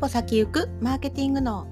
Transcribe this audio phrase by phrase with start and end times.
[0.00, 1.66] 歩先行くマーケティング脳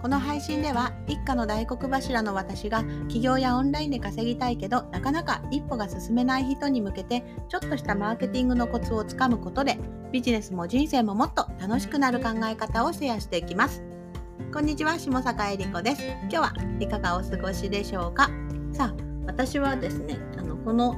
[0.00, 9.78] この配信では一家の大黒柱の私が起業やオンラインで稼ぎたいけどなかなか一歩が進めない人に向けてちょっとしたマーケティングのコツをつかむことで
[10.12, 13.82] ビジネスも人生ももっと楽しくなる考え方をシェアしていきます。
[14.52, 16.02] こんにちは下坂恵理子です。
[16.04, 18.30] 今日はいかがお過ごしでしょうか？
[18.72, 20.94] さあ私はですねあのこの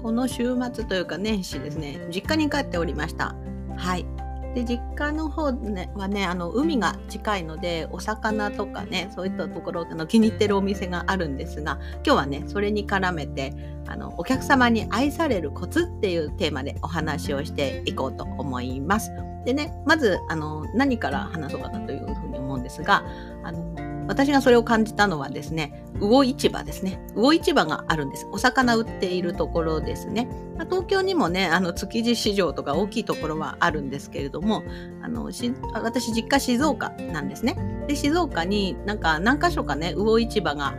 [0.00, 3.34] この週末というか年始ですね実家に帰っておりました。
[3.76, 4.06] はい。
[4.56, 13.52] で実家の方、ね、はねあの海が近いのでお魚とかねそういったところの気に入ってるお店があるんですが今日はねそれに絡めて
[13.86, 19.10] あのお客様に愛されるコツっていうテーマでお話をしていこうと思います。
[19.44, 23.04] でねまずあの何から話そうかなというふうに思うんですが
[23.44, 27.00] あの私がそれを感じたのはですね、魚市場ですね。
[27.14, 28.26] 魚市場があるんです。
[28.30, 30.28] お魚売っているところですね。
[30.56, 34.62] まあ、東京にもね、あの築地市場とか大きいところはあるんですけれども、
[35.02, 37.56] あの私実家静岡なんですね。
[37.88, 40.74] で、静岡になんか何か所かね、魚市場が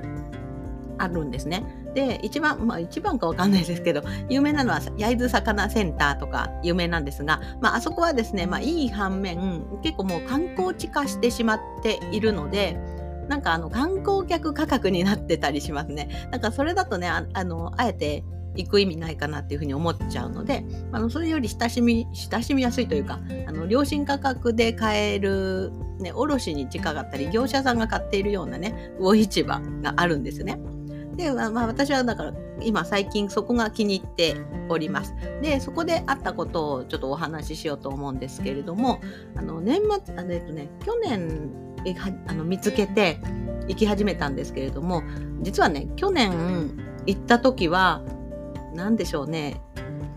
[1.00, 1.64] あるんですね。
[1.94, 12.80] で、一番、まあ一番かわかんないですけど、有名なのは焼津魚センターとか有名なんですが、まああそこはですね、まあいい反面、結構もう観光地化してしまっているので、
[13.28, 16.28] なんかあの観光客価格になってたりしますね。
[16.31, 18.23] なんかそれだとね、あのあえて
[18.56, 30.59] 行く意味ないかなっていうふうに思っちゃうので、あのそれより親しみ親しみやすいというか、あの良心価格で買える、ね、卸に近かったり、業者さんが買っているようなね、魚市場があるんですね。
[31.18, 34.36] で、まあ、ま、私はだから今最近そこが気に入って
[34.70, 35.14] おります。
[35.42, 39.02] で、そこであったことをちょっとお話ししようと思うんですけれども、
[39.36, 41.68] あの年末、あのえっとね、去年
[42.28, 43.20] あの見つけて
[43.68, 45.04] 行き始めたんですけれども
[45.42, 46.32] 実はね去年
[47.06, 48.02] 行った時は
[48.74, 49.62] 何でしょうね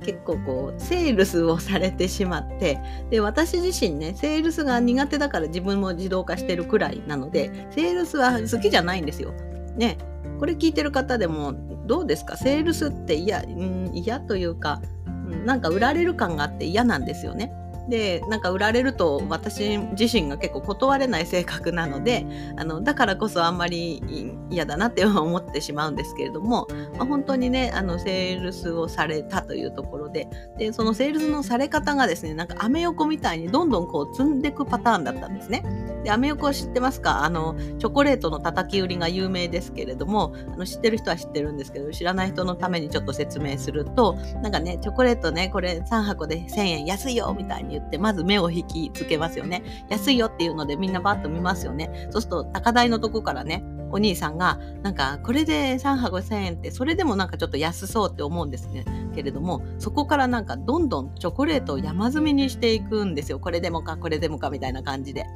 [0.04, 2.78] 結構こうセールスをされてしまって
[3.10, 9.34] で私自身ねセールスが苦手だから自分も自動化してるくらいなのでセールスは好きじゃないんですよ。
[9.76, 9.98] ね
[10.38, 11.54] これ聞いてる方でも
[11.86, 12.36] どうですか？
[12.36, 13.42] セールスって嫌
[13.92, 14.80] 嫌というか
[15.44, 17.52] なんか売られる感があって嫌なんですよね。
[17.90, 22.24] でなんか売られると私自身が結構断れない性格なので
[22.56, 24.02] あのだからこそあんまり
[24.48, 35.64] 嫌だなって思ってしまうんですけれども、まあ、本当にねあのセールスをされたというところででそのセールスのされ方がですねなんかアメ横みたいにどんどんこう積んでいくパターンだったんですね。
[36.04, 37.24] でアメ横は知ってますか？
[37.24, 49.62] あのチョコレートの叩き売りが有名ですけれどもあの知ってる人は知ってるんですけど知らない人のためにちょっと説明するとなんかねチョコレートねこれ3箱で1000円安いよみたいに言ってまず目を引きつけますよね。
[49.88, 52.08] 安いよっていうのでみんなバッと見ますよね。
[52.10, 58.84] そうすると高台のとこからねお兄さんがなんかこれで3箱1000円ってそれでもなんかちょっと安そうって思うんですね。
[59.14, 63.40] けれどもそこからなんかどんどんチョコレートを山積みにしていくんですよ。
[63.40, 65.26] これでもかこれでもかみたいな感じで。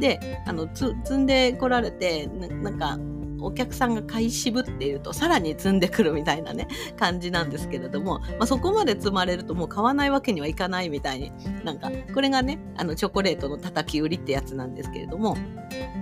[0.00, 2.98] であの積んでこられてなんか
[3.42, 6.68] お客さんが買い渋っているとさらに積んでくるみたいなね
[6.98, 11.32] 感じなんですけれども、まあ、そこまで積まれるともう買わないわけにはいかないみたいに
[11.64, 15.36] なんかこれがねあのチョコレートの叩き売りってやつなんですけれども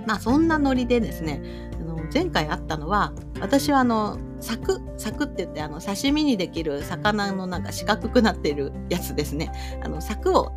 [0.07, 1.41] まあそんなノリでですね
[1.81, 9.51] あの前回あったのは私はあの柵柵って言ってあの刺身にできる魚のなんか四角くなっているやつですね。
[9.83, 10.53] あの柵を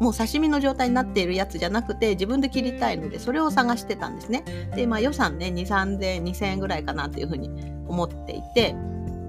[0.00, 4.44] もう刺身の状態になっているやつじゃなくて自分で切りたいのでそれを探してたんですね。
[4.74, 7.48] で、まあ予算ね、2、3000、2000円ぐらいかなっていうふうに
[7.88, 8.72] 思っていて、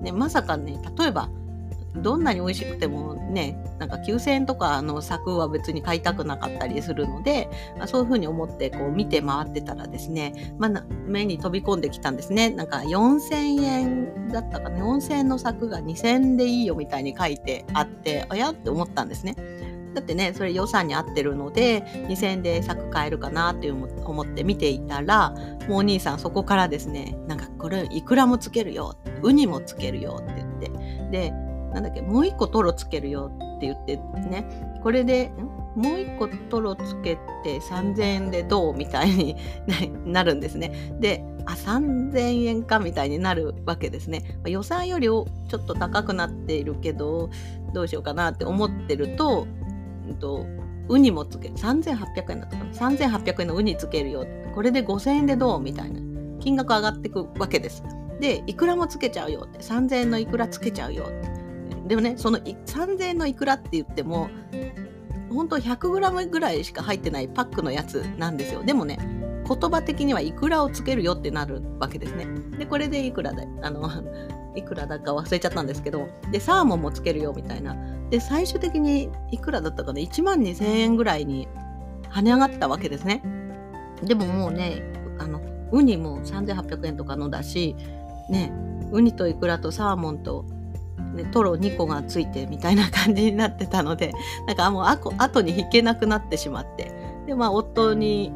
[0.02, 1.30] ね、まさかね、例えば
[1.98, 12.50] どんなに美味しくてもね、なんか9000円とかの柵は別に買いたくなかったりするので、まあ、そういうふうに思ってこう見て回ってたらですね、まあ、目に飛び込んできたんですね。
[12.50, 19.36] なんか4000円だったかな、4000円の柵が2000円でいいよみたいに書いてあって、あやって思ったんですね。
[19.96, 25.32] だってねそれ予算に合ってるので2000円で柵買えるかなって思って見ていたら
[25.68, 30.70] もうお兄さんそこからですねなんかこれいくらもつけるよウニもつけるよって言って
[31.12, 31.32] で
[31.74, 33.98] なんだっけもう一個トロつけるよって言って
[34.30, 35.32] ねこれで
[35.76, 39.36] もう一個トロつけて3000円でどうみたいに
[40.06, 40.72] なるんですね。
[41.00, 44.40] で、あ、3000円かみたいになるわけですね。
[44.46, 45.26] 予算よりちょ
[45.58, 47.30] っと高くなっているけど、
[47.74, 49.48] どうしようかなって思ってると、
[50.08, 50.46] うんと、
[50.88, 52.72] ウニもつけ、3800円だったかな。
[52.72, 54.26] 3800円のウニつけるよ。
[54.54, 56.00] これで5000円でどうみたいな。
[56.40, 57.84] 金額上がっていくわけです。
[58.20, 59.60] で、いくらもつけちゃうよって。
[59.60, 61.36] 3000円のいくらつけちゃうよって。
[61.88, 64.30] でもね、その3000円のいくらって言っても、
[65.30, 68.64] 本当 100g ぐらいしか入ってないパックのやつなんですよ。
[68.64, 68.98] でもね、
[69.48, 72.28] 言葉的にはいくらをつけるよってなるわけですね。
[72.58, 73.90] で、これでいくらだあの、
[74.56, 77.76] いくらだか忘れちゃったんですけど、で、サーモンもつけるよみたいな。
[78.10, 81.48] で、最終的にいくらだったかな ?1 万2000円ぐらいに
[82.10, 83.22] 跳ね上がったわけですね。
[84.04, 84.84] でももうね
[85.20, 85.42] あの
[85.72, 87.76] ウニも3800円とかのだし
[88.30, 88.52] ね
[88.92, 90.46] ウニとイクラとサーモンと、
[91.14, 94.14] ね、トロ2個がついてみたいな感じになってたので
[94.48, 96.92] なんかもうあ後に引けなくなってしまって
[97.26, 98.32] でまあ夫に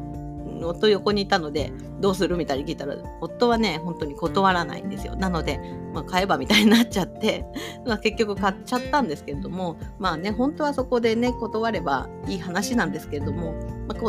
[0.68, 5.58] 夫横にいたのでどうするみたいに聞いたら夫はね本当に断らないんですよなので、
[5.92, 7.44] まあ、買えばみたいになっちゃって、
[7.86, 13.52] まあ、結局買っちゃったんですけれどもまあね本当はそこでね断ればいい話なんですけれども、
[13.88, 14.00] まあ、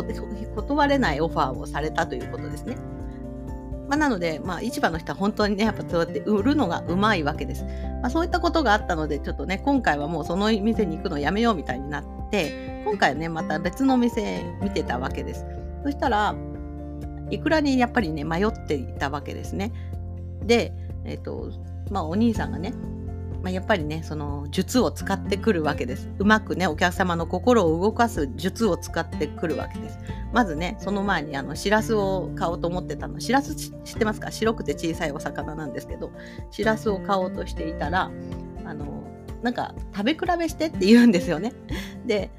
[0.56, 2.76] 断れないオファーをされたということですね。
[3.92, 7.64] まあ、なので、まあ、市場の人は本当にね、やっぱそうやって売るのがうまいわけです。
[8.00, 15.44] まあ、そういったことがあったので、ちょっとね、今回はもうその店に行くのやめようみたいになって、今回はね、また別の店見てたわけです。
[15.82, 16.34] そしたら、
[17.30, 19.72] いくらにやっぱりね、迷っていたわけですね。
[20.44, 20.72] で、
[21.04, 21.50] え、ー、と、
[21.90, 22.72] まあ、お兄さんがね、
[23.42, 26.08] まあ、やっぱりねその術を使ってくるわけです。
[26.18, 29.98] うまくねお客様の心を動かす術を使ってくるわけです。
[30.32, 33.18] まずねその前にあのしらすを買おうと思ってたの。
[33.18, 34.30] しらす知ってますか？
[34.30, 36.12] 白くて小さいお魚なんですけど
[36.52, 38.12] しらすを買おうとしていたら
[38.64, 39.02] あの
[39.42, 41.52] なんか食べ比べしてって言うんですよね。
[42.06, 42.30] で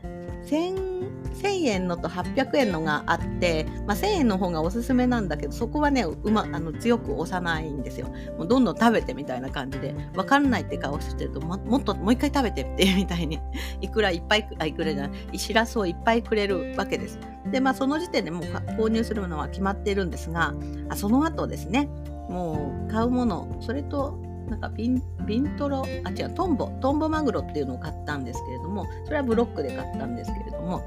[0.45, 1.12] 1000
[1.44, 8.07] 1000円のと800円のがあって、まあ、1000円の方がおすすめなんだけどそこはねう、ま、あの強く押さないんですよ。
[8.38, 13.40] もうどんどん食べてみたいな感じで分かんないって顔してるとももっともう一回食べてってみたいに
[13.81, 17.19] いくらいっぱいあいくらじゃないしらすをいっぱいくれるわけです。
[17.51, 18.44] でまあその時点でもう
[18.80, 20.54] 購入するのは決まっているんですが
[20.90, 21.90] あその後ですね
[22.30, 24.18] もう買うものそれと
[24.50, 30.84] なんかビンビントロあ違うトンボトンボマグロっていうのを買ったんですけれどもそれはブロックで買ったんですけれども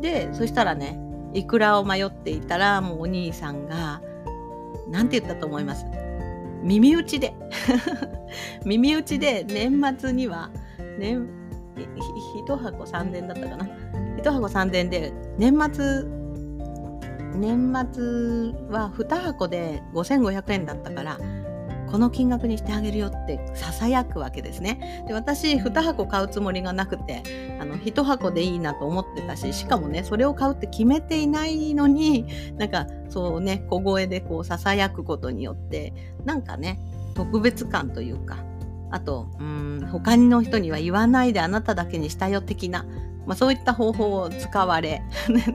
[0.00, 0.98] でそしたらね
[1.32, 4.00] いくらを迷っていたらもうお兄さんが
[4.90, 5.84] 何て言ったと思います？
[6.62, 7.34] 耳打ちで。
[8.64, 10.50] 耳打ちで年末には
[10.98, 11.26] 年
[12.46, 13.66] 1箱3000だったかな
[14.18, 16.04] ？1箱3000で年末
[17.36, 18.02] 年末
[18.70, 21.18] は2箱で5500円だったから
[21.90, 25.04] この金額にしてあげるよってささやくわけですね。
[25.06, 27.22] で私2箱買うつもりがなくて
[27.60, 32.26] あの1箱でいいなと思ってたししかもねそれを買うって決めていないのに
[32.56, 35.92] なんかそうね小声でこうささやくことによって
[36.24, 36.78] なんかね
[37.14, 38.38] 特別感というか
[38.90, 42.84] あとうん他の人には言わないであなただけにしたよ的な
[43.26, 45.02] まあ、そういった方法を使われ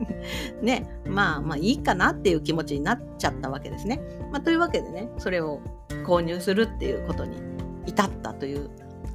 [0.62, 4.00] ね、まあまあいいかなっていう気持ちになっちゃったわけですね。
[4.32, 5.60] まあ、というわけでね、それを
[6.06, 7.36] 購入するっていうことに
[7.86, 8.70] 至ったという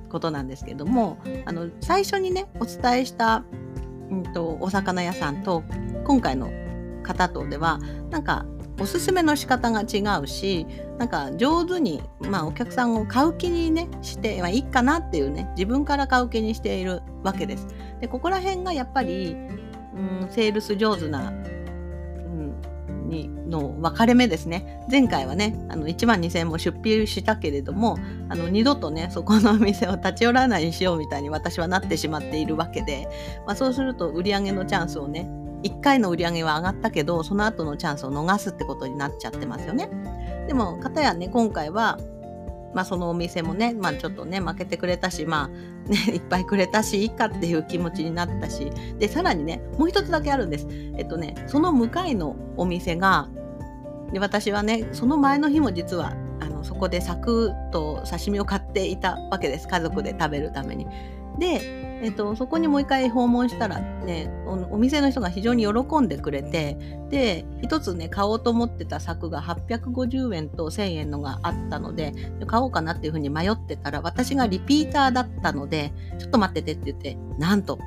[0.09, 3.43] ことなんですけども、あの最初にね、お伝えした、
[4.09, 5.63] うんと、お魚屋さんと
[6.05, 6.51] 今回の
[7.03, 7.79] 方とでは、
[8.09, 8.45] なんか
[8.81, 10.65] おすすめの仕方が違うし
[10.97, 17.67] なんか上手に、まあ、お客さんを買う気にねしてはいいかなっていうね自分から買う気にしているわけです。
[17.99, 19.35] でここら辺がやっぱり、
[19.95, 21.31] うん、セールス上手な、
[23.51, 24.81] の分かれ目ですね。
[24.89, 27.99] 前回はねあの1万2000円も出費したけれども
[28.29, 33.07] あの二度とねそこのお店を立ち寄らないにしようみたいに私はなってしまっているわけで、
[33.45, 35.29] まあ、そうすると売り上げのチャンスをね
[35.63, 39.89] 1回の売り上げは上がったけどその後のチャンスを逃すってことになっちゃってますよね。
[40.47, 41.99] でも片やね今回は
[42.73, 53.29] まあ、そのお店もね、まあ、ちょっとね負けてくれたしまあね いっぱいくれたしいいかっていう気持ちになったしでさらにねもう一つだけあるんですえっとねその向かいのお店が
[54.13, 60.87] で私はねその前の日も実はあのそこでサクッと刺身を買っていたわけです家族で食べるために。
[61.39, 64.27] でえっと、そこにもう一回訪問したらね
[64.71, 66.75] お店の人が非常に喜んでくれて
[67.09, 72.13] で一つね買おうと思ってた柵が850円と1000円のがあったので
[72.47, 77.77] 買おうかなっていうふうに迷ってたら私がリピーターだったのでちょっと待っててって言ってなんと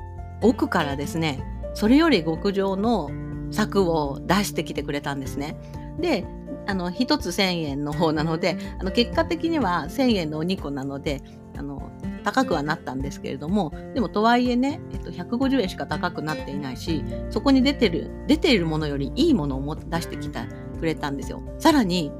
[0.41, 3.11] 奥からですねそれより極上の
[3.51, 5.57] 柵を出してきてくれたんですね。
[5.99, 6.25] で
[6.67, 11.21] あの1つ1000円の方なのであの結果的には1000円のお肉なので
[11.57, 11.91] あの
[12.23, 20.39] 高くはなったんですけれどもでもとはいえね、えっと、150円しか高くなっていないしそこに出てる出ているものよりいいものを出してきて
[20.79, 21.41] くれたんですよ。
[21.59, 22.11] さらに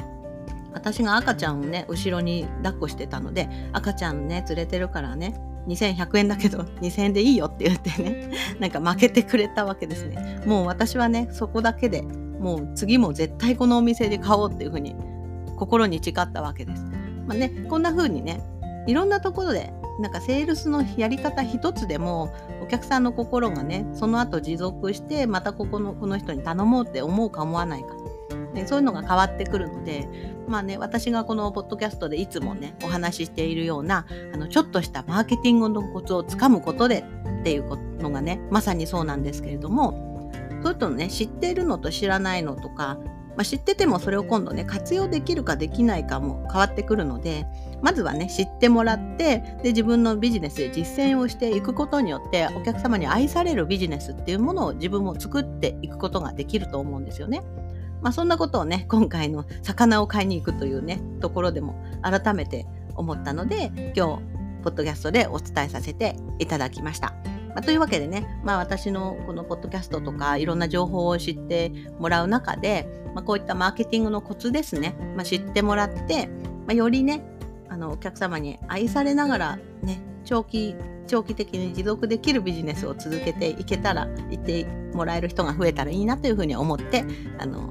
[0.74, 5.34] 私が赤ちゃんをね後ろに抱っこしてたので赤ちゃんね連れてるからね
[5.68, 12.04] 2100円だけど2000円でいいよって言ってねなんか負けてくれたわけですねもう私はねそこだけで
[12.40, 14.96] もう次も絶対このお店で買おうっていうふうに
[15.58, 16.84] 心に誓ったわけです。
[17.28, 18.42] まあねこんな風にね
[18.88, 27.96] いろんなところでなんかセールスのやり方一つでもお客さんの心がねその後持続してまたここのこの人に頼もうって思うか思わないか、
[28.54, 30.08] ね、そういうのが変わってくるので
[30.48, 37.06] まあね私がこのポッドキャストでいつもねお話ししているようなあのちょっとしたマーケティングのコツをつかむことで
[37.42, 40.05] っていうのがねまさにそうなんですけれども
[40.66, 42.98] そういうとね知っているのと知らないのとか、
[43.38, 47.46] まあ、知っててもそれを今度ね活用できるかできないかも変わってくるので
[47.84, 57.44] まずはね知ってもらってで自分のビジネスで実践をしていくことによってお客様に愛されるビジネスっていうものを自分も作っていくことができると思うんですよね。
[58.02, 64.24] まあ、そんなことをね今回の魚を買いに行くというねところでも改めて思ったので今日
[64.64, 67.14] ポッドキャストでお伝えさせていただきました。
[67.56, 72.86] まあ、というわけでね、まあ、私のこのポッドキャストとかいろんな情報を知ってもらう中で、
[73.16, 76.30] まあ、こういったマーケティングのコツですね、ま、知ってもらって、
[76.68, 77.24] ま、よりね
[77.70, 80.76] あのお客様に愛されながらね長期
[81.08, 87.06] 長期的に持続できるビジネスを続けていけたらいってもらえる人が増えたらいいなというふうに思って
[87.38, 87.70] あの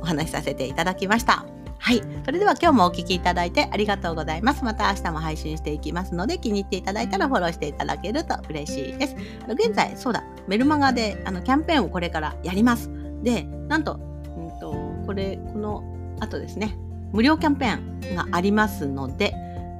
[0.00, 1.51] お話しさせていただきました。
[1.84, 2.02] はい。
[2.24, 4.64] それでは今日もお聴きいただいてありがとうございます。
[4.64, 9.16] また明日も配信していきますので、気に入っていただいたらフォローしていただけると嬉しいです。
[9.48, 12.88] 現在、そうだ、メルマガであのキャンペーンをこれからやります。
[13.24, 13.98] で、なんと、
[14.36, 14.72] うんと、
[15.06, 15.82] これ、この
[16.20, 16.78] 後ですね、
[17.12, 19.34] 無料キャンペーンがありますので、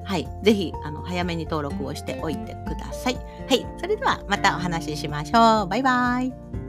[0.05, 0.29] はい。
[0.43, 3.15] ぜひ、あの、早めに登録をしておいてください。
[3.15, 3.21] は
[3.55, 3.65] い。
[3.79, 5.69] それではまたお話ししましょう。
[5.69, 6.62] バイバイ。